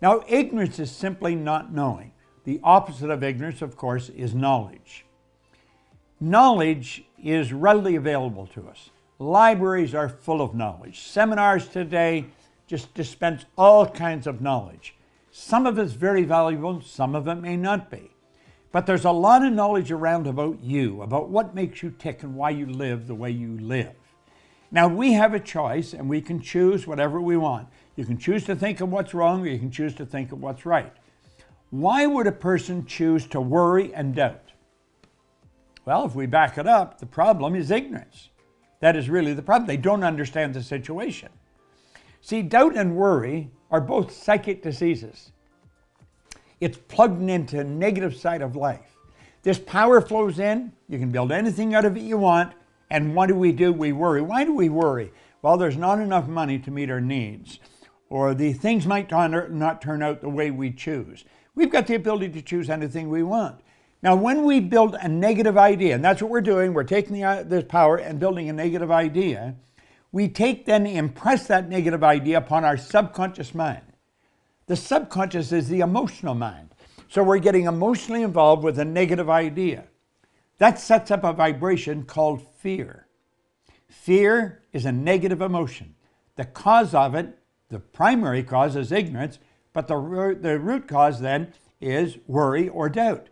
Now, 0.00 0.22
ignorance 0.28 0.78
is 0.78 0.90
simply 0.90 1.34
not 1.34 1.72
knowing. 1.72 2.12
The 2.44 2.60
opposite 2.62 3.10
of 3.10 3.22
ignorance, 3.22 3.62
of 3.62 3.76
course, 3.76 4.10
is 4.10 4.34
knowledge. 4.34 5.06
Knowledge 6.20 7.04
is 7.22 7.52
readily 7.52 7.96
available 7.96 8.46
to 8.48 8.68
us. 8.68 8.90
Libraries 9.18 9.94
are 9.94 10.08
full 10.08 10.42
of 10.42 10.54
knowledge. 10.54 11.00
Seminars 11.00 11.68
today 11.68 12.26
just 12.66 12.92
dispense 12.94 13.44
all 13.56 13.86
kinds 13.86 14.26
of 14.26 14.40
knowledge. 14.40 14.94
Some 15.30 15.66
of 15.66 15.78
it's 15.78 15.92
very 15.92 16.24
valuable, 16.24 16.80
some 16.80 17.14
of 17.14 17.26
it 17.28 17.36
may 17.36 17.56
not 17.56 17.90
be. 17.90 18.10
But 18.74 18.86
there's 18.86 19.04
a 19.04 19.12
lot 19.12 19.44
of 19.44 19.52
knowledge 19.52 19.92
around 19.92 20.26
about 20.26 20.60
you, 20.60 21.00
about 21.02 21.28
what 21.28 21.54
makes 21.54 21.80
you 21.80 21.94
tick 21.96 22.24
and 22.24 22.34
why 22.34 22.50
you 22.50 22.66
live 22.66 23.06
the 23.06 23.14
way 23.14 23.30
you 23.30 23.56
live. 23.56 23.94
Now, 24.72 24.88
we 24.88 25.12
have 25.12 25.32
a 25.32 25.38
choice 25.38 25.92
and 25.92 26.08
we 26.08 26.20
can 26.20 26.40
choose 26.40 26.84
whatever 26.84 27.20
we 27.20 27.36
want. 27.36 27.68
You 27.94 28.04
can 28.04 28.18
choose 28.18 28.42
to 28.46 28.56
think 28.56 28.80
of 28.80 28.90
what's 28.90 29.14
wrong 29.14 29.42
or 29.42 29.46
you 29.46 29.60
can 29.60 29.70
choose 29.70 29.94
to 29.94 30.04
think 30.04 30.32
of 30.32 30.40
what's 30.40 30.66
right. 30.66 30.92
Why 31.70 32.06
would 32.06 32.26
a 32.26 32.32
person 32.32 32.84
choose 32.84 33.28
to 33.28 33.40
worry 33.40 33.94
and 33.94 34.12
doubt? 34.12 34.50
Well, 35.84 36.04
if 36.06 36.16
we 36.16 36.26
back 36.26 36.58
it 36.58 36.66
up, 36.66 36.98
the 36.98 37.06
problem 37.06 37.54
is 37.54 37.70
ignorance. 37.70 38.30
That 38.80 38.96
is 38.96 39.08
really 39.08 39.34
the 39.34 39.42
problem. 39.42 39.68
They 39.68 39.76
don't 39.76 40.02
understand 40.02 40.52
the 40.52 40.64
situation. 40.64 41.28
See, 42.20 42.42
doubt 42.42 42.76
and 42.76 42.96
worry 42.96 43.52
are 43.70 43.80
both 43.80 44.10
psychic 44.10 44.64
diseases. 44.64 45.30
It's 46.64 46.78
plugged 46.88 47.20
into 47.28 47.60
a 47.60 47.64
negative 47.64 48.16
side 48.16 48.40
of 48.40 48.56
life. 48.56 48.96
This 49.42 49.58
power 49.58 50.00
flows 50.00 50.38
in, 50.38 50.72
you 50.88 50.98
can 50.98 51.10
build 51.10 51.30
anything 51.30 51.74
out 51.74 51.84
of 51.84 51.94
it 51.94 52.00
you 52.00 52.16
want, 52.16 52.54
and 52.88 53.14
what 53.14 53.26
do 53.26 53.34
we 53.34 53.52
do? 53.52 53.70
We 53.70 53.92
worry. 53.92 54.22
Why 54.22 54.44
do 54.44 54.54
we 54.54 54.70
worry? 54.70 55.12
Well, 55.42 55.58
there's 55.58 55.76
not 55.76 55.98
enough 55.98 56.26
money 56.26 56.58
to 56.60 56.70
meet 56.70 56.90
our 56.90 57.02
needs 57.02 57.60
or 58.08 58.32
the 58.32 58.54
things 58.54 58.86
might 58.86 59.10
not 59.10 59.82
turn 59.82 60.02
out 60.02 60.22
the 60.22 60.28
way 60.30 60.50
we 60.50 60.70
choose. 60.70 61.26
We've 61.54 61.70
got 61.70 61.86
the 61.86 61.96
ability 61.96 62.30
to 62.30 62.42
choose 62.42 62.70
anything 62.70 63.10
we 63.10 63.22
want. 63.22 63.60
Now, 64.02 64.16
when 64.16 64.46
we 64.46 64.60
build 64.60 64.94
a 64.94 65.08
negative 65.08 65.58
idea, 65.58 65.96
and 65.96 66.04
that's 66.04 66.22
what 66.22 66.30
we're 66.30 66.40
doing, 66.40 66.72
we're 66.72 66.84
taking 66.84 67.12
the, 67.12 67.24
uh, 67.24 67.42
this 67.42 67.64
power 67.64 67.96
and 67.96 68.18
building 68.18 68.48
a 68.48 68.54
negative 68.54 68.90
idea, 68.90 69.56
we 70.12 70.28
take 70.28 70.64
then 70.64 70.86
impress 70.86 71.46
that 71.48 71.68
negative 71.68 72.04
idea 72.04 72.38
upon 72.38 72.64
our 72.64 72.78
subconscious 72.78 73.54
mind. 73.54 73.82
The 74.66 74.76
subconscious 74.76 75.52
is 75.52 75.68
the 75.68 75.80
emotional 75.80 76.34
mind. 76.34 76.74
So 77.08 77.22
we're 77.22 77.38
getting 77.38 77.66
emotionally 77.66 78.22
involved 78.22 78.64
with 78.64 78.78
a 78.78 78.84
negative 78.84 79.28
idea. 79.28 79.84
That 80.58 80.78
sets 80.78 81.10
up 81.10 81.24
a 81.24 81.32
vibration 81.32 82.04
called 82.04 82.46
fear. 82.58 83.06
Fear 83.88 84.62
is 84.72 84.84
a 84.84 84.92
negative 84.92 85.40
emotion. 85.40 85.94
The 86.36 86.44
cause 86.44 86.94
of 86.94 87.14
it 87.14 87.38
the 87.74 87.80
primary 87.80 88.42
cause 88.42 88.76
is 88.76 88.92
ignorance, 88.92 89.38
but 89.72 89.88
the, 89.88 90.38
the 90.40 90.58
root 90.60 90.86
cause 90.86 91.20
then 91.20 91.52
is 91.80 92.18
worry 92.26 92.68
or 92.68 92.88
doubt. 92.88 93.28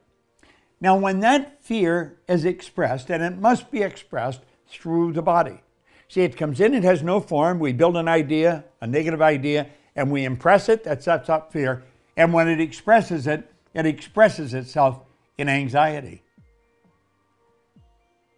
Now, 0.80 0.96
when 0.96 1.20
that 1.20 1.62
fear 1.62 2.18
is 2.26 2.44
expressed, 2.44 3.08
and 3.08 3.22
it 3.22 3.38
must 3.38 3.70
be 3.70 3.82
expressed 3.82 4.40
through 4.66 5.12
the 5.12 5.22
body. 5.22 5.60
See, 6.08 6.22
it 6.22 6.36
comes 6.36 6.60
in, 6.60 6.74
it 6.74 6.82
has 6.82 7.02
no 7.02 7.20
form. 7.20 7.60
We 7.60 7.72
build 7.72 7.96
an 7.96 8.08
idea, 8.08 8.64
a 8.80 8.86
negative 8.86 9.22
idea, 9.22 9.68
and 9.96 10.10
we 10.10 10.24
impress 10.24 10.68
it. 10.68 10.84
That 10.84 11.02
sets 11.02 11.28
up 11.28 11.52
fear. 11.52 11.84
And 12.16 12.32
when 12.32 12.48
it 12.48 12.60
expresses 12.60 13.26
it, 13.26 13.50
it 13.74 13.86
expresses 13.86 14.54
itself 14.54 15.00
in 15.38 15.48
anxiety. 15.48 16.22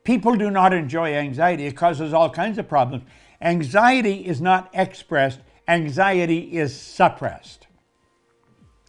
People 0.05 0.37
do 0.37 0.51
not 0.51 0.73
enjoy 0.73 1.15
anxiety. 1.15 1.67
It 1.67 1.77
causes 1.77 2.13
all 2.13 2.31
kinds 2.31 2.59
of 2.59 2.69
problems. 2.69 3.05
Anxiety 3.41 4.27
is 4.27 4.41
not 4.41 4.71
expressed, 4.73 5.41
anxiety 5.67 6.57
is 6.57 6.79
suppressed. 6.79 7.67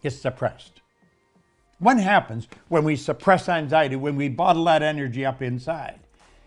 It's 0.02 0.16
suppressed. 0.16 0.80
What 1.78 1.98
happens 1.98 2.48
when 2.68 2.84
we 2.84 2.96
suppress 2.96 3.48
anxiety, 3.48 3.96
when 3.96 4.16
we 4.16 4.28
bottle 4.28 4.64
that 4.64 4.82
energy 4.82 5.26
up 5.26 5.42
inside? 5.42 6.00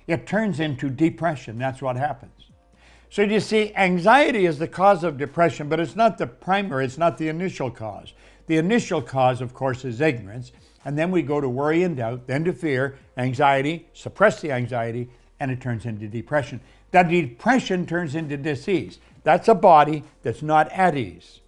It 0.08 0.26
turns 0.26 0.60
into 0.60 0.90
depression. 0.90 1.60
That's 1.60 1.82
what 1.82 1.98
happens. 1.98 2.49
So 3.12 3.24
you 3.24 3.40
see, 3.40 3.74
anxiety 3.76 4.46
is 4.46 4.60
the 4.60 4.68
cause 4.68 5.04
of 5.04 5.18
depression, 5.18 5.68
but 5.68 5.80
it's 5.80 5.96
not 5.96 6.20
the 6.20 6.28
primary, 6.28 6.86
it's 6.86 6.98
not 6.98 7.18
the 7.18 7.28
initial 7.28 7.72
cause. 7.72 8.14
The 8.46 8.58
initial 8.58 9.02
cause, 9.02 9.42
of 9.42 9.54
course, 9.54 9.84
is 9.84 10.00
ignorance. 10.00 10.52
And 10.86 10.98
then 10.98 11.10
we 11.10 11.24
go 11.24 11.42
to 11.42 11.50
worry 11.50 11.84
and 11.84 11.98
doubt, 11.98 12.28
then 12.28 12.44
to 12.46 12.54
fear, 12.54 12.98
anxiety, 13.18 13.88
suppress 13.94 14.42
the 14.42 14.52
anxiety, 14.52 15.10
and 15.40 15.50
it 15.50 15.60
turns 15.60 15.86
into 15.86 16.08
depression. 16.08 16.62
That 16.92 17.10
depression 17.10 17.86
turns 17.86 18.14
into 18.14 18.38
disease. 18.38 19.00
That's 19.24 19.48
a 19.48 19.56
body 19.56 20.04
that's 20.22 20.42
not 20.42 20.72
at 20.72 20.96
ease. 20.96 21.42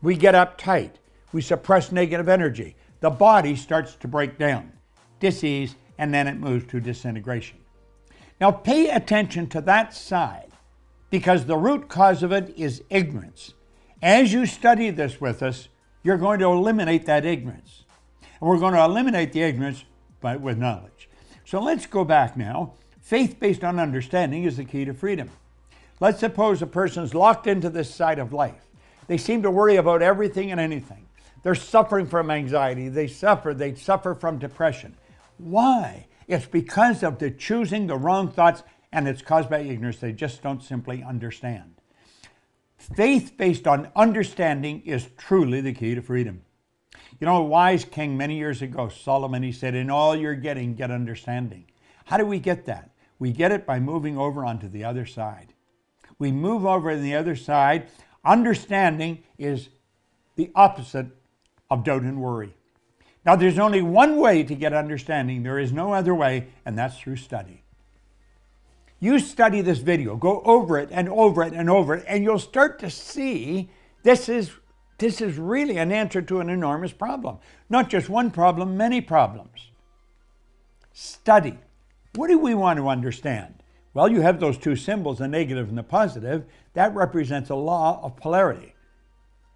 We 0.00 0.16
get 0.16 0.34
uptight. 0.34 0.92
We 1.32 1.42
suppress 1.42 1.92
negative 1.92 2.28
energy. 2.28 2.76
The 3.00 3.10
body 3.10 3.54
starts 3.54 3.96
to 3.96 4.08
break 4.08 4.38
down, 4.38 4.72
disease, 5.20 5.76
and 5.98 6.12
then 6.12 6.26
it 6.26 6.38
moves 6.38 6.66
to 6.68 6.80
disintegration. 6.80 7.58
Now 8.40 8.50
pay 8.50 8.90
attention 8.90 9.46
to 9.48 9.60
that 9.62 9.94
side 9.94 10.53
because 11.10 11.46
the 11.46 11.56
root 11.56 11.88
cause 11.88 12.22
of 12.22 12.32
it 12.32 12.54
is 12.56 12.82
ignorance. 12.90 13.54
As 14.02 14.32
you 14.32 14.46
study 14.46 14.90
this 14.90 15.20
with 15.20 15.42
us, 15.42 15.68
you're 16.02 16.18
going 16.18 16.38
to 16.40 16.46
eliminate 16.46 17.06
that 17.06 17.24
ignorance. 17.24 17.84
And 18.40 18.48
we're 18.48 18.58
going 18.58 18.74
to 18.74 18.84
eliminate 18.84 19.32
the 19.32 19.42
ignorance 19.42 19.84
by, 20.20 20.36
with 20.36 20.58
knowledge. 20.58 21.08
So 21.44 21.60
let's 21.60 21.86
go 21.86 22.04
back 22.04 22.36
now. 22.36 22.74
Faith 23.00 23.38
based 23.38 23.64
on 23.64 23.78
understanding 23.78 24.44
is 24.44 24.56
the 24.56 24.64
key 24.64 24.84
to 24.84 24.94
freedom. 24.94 25.30
Let's 26.00 26.20
suppose 26.20 26.60
a 26.60 26.66
person's 26.66 27.14
locked 27.14 27.46
into 27.46 27.70
this 27.70 27.94
side 27.94 28.18
of 28.18 28.32
life. 28.32 28.66
They 29.06 29.18
seem 29.18 29.42
to 29.42 29.50
worry 29.50 29.76
about 29.76 30.02
everything 30.02 30.50
and 30.50 30.60
anything. 30.60 31.06
They're 31.42 31.54
suffering 31.54 32.06
from 32.06 32.30
anxiety. 32.30 32.88
They 32.88 33.06
suffer. 33.06 33.54
They 33.54 33.74
suffer 33.74 34.14
from 34.14 34.38
depression. 34.38 34.96
Why? 35.38 36.06
It's 36.26 36.46
because 36.46 37.02
of 37.02 37.18
the 37.18 37.30
choosing 37.30 37.86
the 37.86 37.98
wrong 37.98 38.30
thoughts 38.30 38.62
and 38.94 39.08
it's 39.08 39.22
caused 39.22 39.50
by 39.50 39.58
ignorance. 39.58 39.98
They 39.98 40.12
just 40.12 40.40
don't 40.40 40.62
simply 40.62 41.02
understand. 41.02 41.74
Faith 42.78 43.36
based 43.36 43.66
on 43.66 43.90
understanding 43.96 44.82
is 44.82 45.08
truly 45.18 45.60
the 45.60 45.72
key 45.72 45.96
to 45.96 46.00
freedom. 46.00 46.42
You 47.20 47.26
know, 47.26 47.38
a 47.38 47.44
wise 47.44 47.84
king 47.84 48.16
many 48.16 48.36
years 48.36 48.62
ago, 48.62 48.88
Solomon, 48.88 49.42
he 49.42 49.50
said, 49.50 49.74
In 49.74 49.90
all 49.90 50.14
you're 50.14 50.36
getting, 50.36 50.74
get 50.74 50.92
understanding. 50.92 51.64
How 52.04 52.16
do 52.16 52.24
we 52.24 52.38
get 52.38 52.66
that? 52.66 52.90
We 53.18 53.32
get 53.32 53.50
it 53.50 53.66
by 53.66 53.80
moving 53.80 54.16
over 54.16 54.44
onto 54.44 54.68
the 54.68 54.84
other 54.84 55.06
side. 55.06 55.54
We 56.20 56.30
move 56.30 56.64
over 56.64 56.94
to 56.94 57.00
the 57.00 57.16
other 57.16 57.34
side. 57.34 57.88
Understanding 58.24 59.24
is 59.38 59.70
the 60.36 60.52
opposite 60.54 61.06
of 61.68 61.82
doubt 61.82 62.02
and 62.02 62.20
worry. 62.20 62.54
Now, 63.26 63.34
there's 63.34 63.58
only 63.58 63.82
one 63.82 64.18
way 64.18 64.44
to 64.44 64.54
get 64.54 64.72
understanding. 64.72 65.42
There 65.42 65.58
is 65.58 65.72
no 65.72 65.94
other 65.94 66.14
way, 66.14 66.48
and 66.64 66.78
that's 66.78 66.98
through 66.98 67.16
study. 67.16 67.63
You 69.04 69.18
study 69.18 69.60
this 69.60 69.80
video, 69.80 70.16
go 70.16 70.40
over 70.46 70.78
it 70.78 70.88
and 70.90 71.10
over 71.10 71.42
it 71.42 71.52
and 71.52 71.68
over 71.68 71.94
it, 71.94 72.06
and 72.08 72.24
you'll 72.24 72.38
start 72.38 72.78
to 72.78 72.88
see 72.88 73.68
this 74.02 74.30
is, 74.30 74.50
this 74.96 75.20
is 75.20 75.36
really 75.36 75.76
an 75.76 75.92
answer 75.92 76.22
to 76.22 76.40
an 76.40 76.48
enormous 76.48 76.94
problem. 76.94 77.36
Not 77.68 77.90
just 77.90 78.08
one 78.08 78.30
problem, 78.30 78.78
many 78.78 79.02
problems. 79.02 79.68
Study. 80.94 81.58
What 82.14 82.28
do 82.28 82.38
we 82.38 82.54
want 82.54 82.78
to 82.78 82.88
understand? 82.88 83.62
Well, 83.92 84.08
you 84.08 84.22
have 84.22 84.40
those 84.40 84.56
two 84.56 84.74
symbols, 84.74 85.18
the 85.18 85.28
negative 85.28 85.68
and 85.68 85.76
the 85.76 85.82
positive. 85.82 86.46
That 86.72 86.94
represents 86.94 87.50
a 87.50 87.56
law 87.56 88.00
of 88.02 88.16
polarity. 88.16 88.73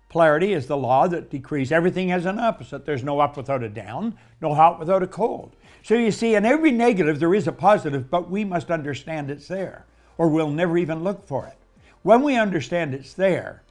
Polarity 0.09 0.55
is 0.55 0.67
the 0.67 0.77
law 0.77 1.07
that 1.07 1.31
decrees 1.31 1.71
everything 1.71 2.09
has 2.09 2.25
an 2.25 2.39
opposite. 2.39 2.87
There's 2.87 3.05
no 3.05 3.21
up 3.21 3.37
without 3.37 3.63
a 3.63 3.69
down, 3.69 4.17
no 4.41 4.55
hot 4.55 4.79
without 4.79 5.03
a 5.03 5.07
cold. 5.07 5.55
So 5.83 5.95
you 5.95 6.11
see, 6.11 6.35
in 6.35 6.47
every 6.47 6.71
negative, 6.71 7.21
there 7.21 7.35
is 7.35 7.47
a 7.47 7.53
positive, 7.53 8.11
but 8.11 8.31
we 8.31 8.45
must 8.45 8.71
understand 8.71 9.31
it's 9.31 9.49
there, 9.49 9.85
or 10.17 10.29
we'll 10.29 10.51
never 10.51 10.79
even 10.79 11.05
look 11.05 11.27
for 11.27 11.47
it. 11.47 11.57
When 12.03 12.23
we 12.23 12.37
understand 12.37 12.95
it's 12.95 13.13
there, 13.13 13.63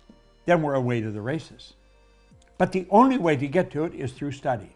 then 0.46 0.62
we're 0.62 0.76
away 0.76 1.02
to 1.02 1.12
the 1.12 1.22
races. 1.22 1.74
But 2.58 2.72
the 2.72 2.88
only 2.90 3.18
way 3.18 3.36
to 3.36 3.48
get 3.48 3.72
to 3.72 3.86
it 3.86 3.96
is 3.96 4.14
through 4.14 4.32
study. 4.32 4.76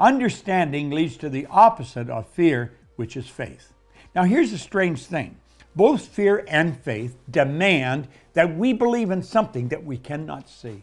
Understanding 0.00 0.90
leads 0.90 1.16
to 1.18 1.28
the 1.28 1.46
opposite 1.50 2.08
of 2.08 2.28
fear, 2.28 2.72
which 2.96 3.16
is 3.16 3.28
faith. 3.28 3.72
Now, 4.14 4.24
here's 4.24 4.52
a 4.52 4.58
strange 4.58 5.04
thing 5.04 5.36
both 5.78 6.08
fear 6.08 6.44
and 6.48 6.76
faith 6.76 7.16
demand 7.30 8.08
that 8.32 8.56
we 8.56 8.72
believe 8.72 9.12
in 9.12 9.22
something 9.22 9.68
that 9.68 9.84
we 9.84 9.96
cannot 9.96 10.48
see. 10.48 10.82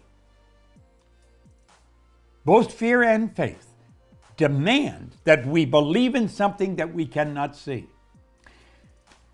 Both 2.45 2.71
fear 2.71 3.03
and 3.03 3.35
faith 3.35 3.67
demand 4.37 5.17
that 5.25 5.45
we 5.45 5.65
believe 5.65 6.15
in 6.15 6.29
something 6.29 6.77
that 6.77 6.93
we 6.93 7.05
cannot 7.05 7.57
see. 7.57 7.87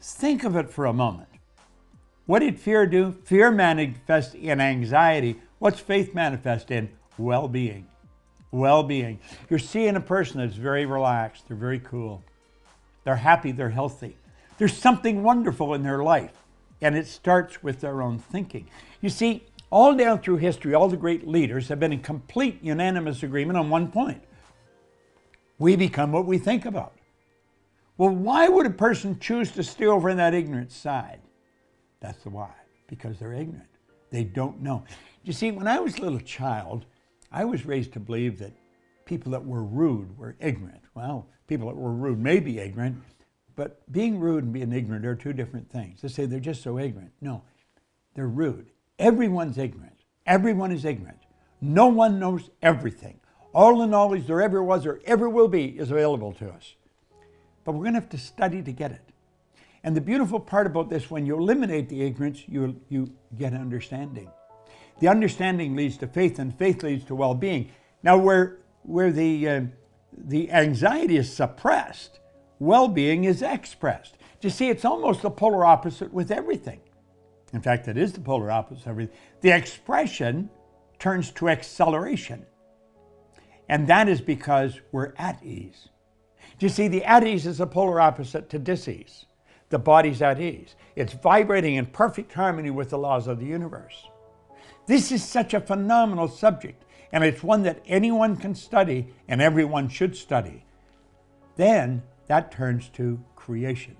Think 0.02 0.44
of 0.44 0.56
it 0.56 0.68
for 0.68 0.88
a 0.88 0.94
moment. 0.94 1.30
What 2.26 2.40
did 2.40 2.60
fear 2.60 2.88
do? 2.88 3.12
Fear 3.12 3.52
manifests 3.52 4.34
in 4.34 4.60
anxiety. 4.60 5.40
What's 5.60 5.80
faith 5.80 6.16
manifest 6.16 6.72
in? 6.72 6.90
Well 7.20 7.48
being. 7.48 7.86
Well 8.50 8.82
being. 8.82 9.20
You're 9.48 9.60
seeing 9.60 9.96
a 9.96 10.02
person 10.02 10.40
that's 10.40 10.56
very 10.56 10.88
relaxed, 10.88 11.48
they're 11.48 11.56
very 11.56 11.80
cool, 11.80 12.24
they're 13.04 13.16
happy, 13.16 13.52
they're 13.52 13.70
healthy. 13.70 14.18
There's 14.62 14.78
something 14.78 15.24
wonderful 15.24 15.74
in 15.74 15.82
their 15.82 16.04
life, 16.04 16.34
and 16.82 16.96
it 16.96 17.08
starts 17.08 17.64
with 17.64 17.82
their 17.82 18.00
own 18.00 18.20
thinking. 18.20 18.68
You 19.02 19.10
see, 19.10 19.44
all 19.72 19.96
down 19.96 20.20
through 20.22 20.38
history, 20.38 20.76
all 20.76 20.88
the 20.88 20.98
great 20.98 21.28
leaders 21.28 21.68
have 21.70 21.80
been 21.80 21.92
in 21.92 22.02
complete 22.02 22.60
unanimous 22.62 23.24
agreement 23.24 23.58
on 23.58 23.72
one 23.72 23.92
point. 23.92 24.22
We 25.58 25.76
become 25.76 26.12
what 26.12 26.28
we 26.28 26.38
think 26.38 26.66
about. 26.66 26.94
Well, 27.98 28.12
why 28.12 28.50
would 28.50 28.68
a 28.68 28.70
person 28.70 29.18
choose 29.18 29.50
to 29.54 29.64
stay 29.64 29.88
over 29.88 30.12
in 30.12 30.18
that 30.18 30.36
ignorant 30.36 30.72
side? 30.72 31.22
That's 32.00 32.22
the 32.22 32.30
why, 32.30 32.52
because 32.86 33.18
they're 33.18 33.34
ignorant. 33.34 33.68
They 34.12 34.26
don't 34.26 34.62
know. 34.62 34.84
You 35.24 35.34
see, 35.34 35.50
when 35.50 35.68
I 35.68 35.80
was 35.80 35.98
a 35.98 36.02
little 36.02 36.20
child, 36.20 36.86
I 37.32 37.46
was 37.46 37.66
raised 37.66 37.94
to 37.94 38.00
believe 38.00 38.38
that 38.38 38.54
people 39.06 39.32
that 39.32 39.44
were 39.44 39.64
rude 39.64 40.16
were 40.20 40.36
ignorant. 40.40 40.84
Well, 40.94 41.26
people 41.48 41.68
that 41.70 41.76
were 41.76 41.94
rude 41.94 42.20
may 42.20 42.40
be 42.40 42.60
ignorant, 42.60 43.02
but 43.62 43.80
being 43.92 44.20
rude 44.20 44.44
and 44.44 44.52
being 44.52 44.74
ignorant 44.74 45.06
are 45.06 45.14
two 45.14 45.34
different 45.34 45.70
things. 45.70 46.02
They 46.02 46.08
say 46.08 46.26
they're 46.26 46.40
just 46.40 46.64
so 46.64 46.80
ignorant. 46.80 47.12
No, 47.22 47.44
they're 48.16 48.28
rude. 48.28 48.72
Everyone's 48.98 49.60
ignorant. 49.60 50.00
Everyone 50.26 50.72
is 50.72 50.84
ignorant. 50.84 51.20
No 51.62 51.86
one 51.86 52.18
knows 52.18 52.50
everything. 52.64 53.20
All 53.54 53.78
the 53.78 53.86
knowledge 53.86 54.26
there 54.26 54.42
ever 54.42 54.64
was 54.64 54.88
or 54.88 55.00
ever 55.06 55.30
will 55.30 55.48
be 55.48 55.78
is 55.78 55.92
available 55.92 56.34
to 56.40 56.50
us. 56.50 56.74
But 57.64 57.74
we're 57.74 57.84
going 57.84 57.94
to 57.94 58.00
have 58.00 58.10
to 58.10 58.18
study 58.18 58.64
to 58.64 58.72
get 58.72 58.94
it. 58.94 59.12
And 59.84 59.96
the 59.96 60.02
beautiful 60.02 60.40
part 60.40 60.66
about 60.66 60.90
this, 60.90 61.12
when 61.12 61.28
you 61.28 61.38
eliminate 61.38 61.88
the 61.88 62.02
ignorance, 62.02 62.42
you, 62.48 62.82
you 62.90 63.14
get 63.38 63.54
understanding. 63.54 64.32
The 65.02 65.08
understanding 65.08 65.76
leads 65.76 65.98
to 65.98 66.08
faith, 66.08 66.40
and 66.40 66.58
faith 66.58 66.82
leads 66.82 67.06
to 67.06 67.14
well 67.14 67.36
being. 67.36 67.70
Now, 68.02 68.18
where, 68.18 68.58
where 68.82 69.12
the, 69.12 69.48
uh, 69.48 69.62
the 70.18 70.52
anxiety 70.52 71.18
is 71.18 71.32
suppressed, 71.32 72.18
well 72.62 72.88
being 72.88 73.24
is 73.24 73.42
expressed. 73.42 74.18
You 74.40 74.52
see, 74.52 74.70
it's 74.70 74.86
almost 74.86 75.24
the 75.24 75.32
polar 75.32 75.66
opposite 75.66 76.14
with 76.14 76.32
everything. 76.32 76.80
In 77.54 77.62
fact, 77.62 77.88
it 77.88 77.98
is 77.98 78.14
the 78.14 78.20
polar 78.20 78.52
opposite 78.52 78.84
of 78.84 78.92
everything. 78.92 79.16
The 79.42 79.50
expression 79.50 80.50
turns 81.00 81.32
to 81.32 81.50
acceleration. 81.50 82.46
And 83.68 83.88
that 83.88 84.08
is 84.08 84.22
because 84.22 84.80
we're 84.92 85.14
at 85.18 85.44
ease. 85.44 85.90
You 86.60 86.70
see, 86.70 86.88
the 86.88 87.04
at 87.04 87.26
ease 87.26 87.48
is 87.48 87.58
the 87.58 87.66
polar 87.66 88.00
opposite 88.00 88.48
to 88.52 88.60
disease. 88.60 89.26
The 89.70 89.80
body's 89.80 90.22
at 90.22 90.40
ease. 90.40 90.76
It's 90.96 91.14
vibrating 91.14 91.76
in 91.76 91.88
perfect 91.88 92.32
harmony 92.32 92.70
with 92.70 92.92
the 92.92 92.98
laws 93.00 93.26
of 93.26 93.40
the 93.40 93.46
universe. 93.46 94.06
This 94.86 95.12
is 95.12 95.24
such 95.24 95.56
a 95.56 95.62
phenomenal 95.62 96.28
subject, 96.28 96.86
and 97.12 97.24
it's 97.24 97.42
one 97.42 97.64
that 97.64 97.82
anyone 97.88 98.36
can 98.38 98.54
study 98.54 99.08
and 99.28 99.42
everyone 99.42 99.90
should 99.90 100.16
study. 100.16 100.64
Then 101.56 102.04
that 102.32 102.50
turns 102.50 102.88
to 102.88 103.22
creation. 103.36 103.94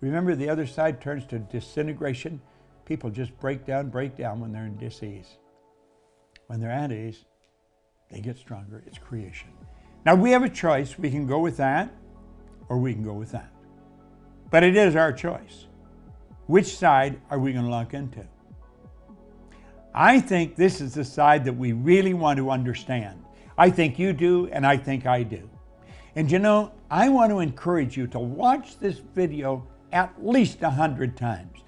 Remember, 0.00 0.36
the 0.36 0.48
other 0.48 0.68
side 0.68 1.00
turns 1.00 1.26
to 1.26 1.40
disintegration. 1.40 2.40
People 2.84 3.10
just 3.10 3.36
break 3.40 3.66
down, 3.66 3.88
break 3.88 4.16
down 4.16 4.38
when 4.38 4.52
they're 4.52 4.66
in 4.66 4.76
disease. 4.76 5.26
When 6.46 6.60
they're 6.60 6.70
at 6.70 6.92
ease, 6.92 7.24
they 8.08 8.20
get 8.20 8.38
stronger. 8.38 8.84
It's 8.86 8.98
creation. 8.98 9.48
Now 10.06 10.14
we 10.14 10.30
have 10.30 10.44
a 10.44 10.48
choice. 10.48 10.96
We 10.96 11.10
can 11.10 11.26
go 11.26 11.40
with 11.40 11.56
that 11.56 11.92
or 12.68 12.78
we 12.78 12.94
can 12.94 13.02
go 13.02 13.14
with 13.14 13.32
that. 13.32 13.50
But 14.48 14.62
it 14.62 14.76
is 14.76 14.94
our 14.94 15.12
choice. 15.12 15.66
Which 16.46 16.76
side 16.76 17.20
are 17.30 17.40
we 17.40 17.52
going 17.52 17.64
to 17.64 17.70
lock 17.72 17.94
into? 17.94 18.24
I 19.92 20.20
think 20.20 20.54
this 20.54 20.80
is 20.80 20.94
the 20.94 21.04
side 21.04 21.44
that 21.46 21.54
we 21.54 21.72
really 21.72 22.14
want 22.14 22.36
to 22.36 22.48
understand. 22.48 23.24
I 23.58 23.70
think 23.70 23.98
you 23.98 24.12
do, 24.12 24.48
and 24.52 24.64
I 24.64 24.76
think 24.76 25.04
I 25.04 25.24
do. 25.24 25.50
And 26.14 26.30
you 26.30 26.38
know, 26.38 26.72
I 26.90 27.08
want 27.08 27.30
to 27.30 27.40
encourage 27.40 27.96
you 27.96 28.06
to 28.08 28.18
watch 28.18 28.78
this 28.78 28.98
video 29.14 29.66
at 29.92 30.12
least 30.24 30.62
a 30.62 30.70
hundred 30.70 31.16
times. 31.16 31.60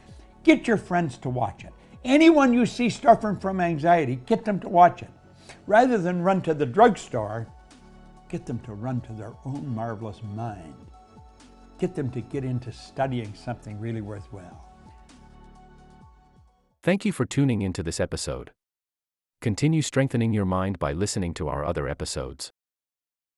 Get 0.42 0.68
your 0.68 0.76
friends 0.76 1.16
to 1.18 1.30
watch 1.30 1.64
it. 1.64 1.72
Anyone 2.04 2.52
you 2.52 2.66
see 2.66 2.90
suffering 2.90 3.38
from 3.38 3.60
anxiety, 3.60 4.16
get 4.26 4.44
them 4.44 4.60
to 4.60 4.68
watch 4.68 5.02
it. 5.02 5.10
Rather 5.66 5.96
than 5.96 6.22
run 6.22 6.42
to 6.42 6.52
the 6.52 6.66
drugstore, 6.66 7.46
get 8.28 8.44
them 8.44 8.58
to 8.60 8.74
run 8.74 9.00
to 9.02 9.12
their 9.14 9.32
own 9.46 9.66
marvelous 9.74 10.22
mind. 10.34 10.74
Get 11.78 11.94
them 11.94 12.10
to 12.10 12.20
get 12.20 12.44
into 12.44 12.72
studying 12.72 13.34
something 13.34 13.80
really 13.80 14.02
worthwhile. 14.02 14.64
Thank 16.82 17.06
you 17.06 17.12
for 17.12 17.24
tuning 17.24 17.62
into 17.62 17.82
this 17.82 17.98
episode. 17.98 18.50
Continue 19.40 19.80
strengthening 19.80 20.34
your 20.34 20.44
mind 20.44 20.78
by 20.78 20.92
listening 20.92 21.32
to 21.34 21.48
our 21.48 21.64
other 21.64 21.88
episodes. 21.88 22.52